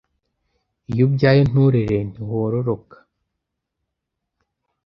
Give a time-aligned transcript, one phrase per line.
[0.91, 2.97] Iyo ubyaye nturere ntiwororoka,